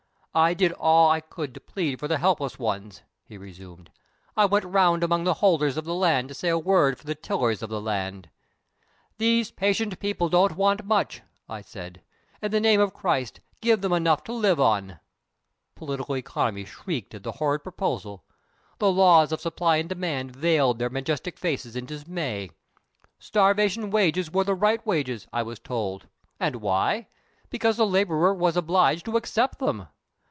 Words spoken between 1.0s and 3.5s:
I could to plead for the helpless ones," he